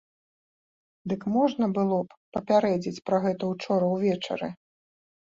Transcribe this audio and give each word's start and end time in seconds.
Дык 1.13 1.21
можна 1.35 1.65
было 1.77 1.97
б 2.07 2.19
папярэдзіць 2.39 3.03
пра 3.13 3.23
гэта 3.29 3.43
учора 3.55 3.85
ўвечары? 3.97 4.55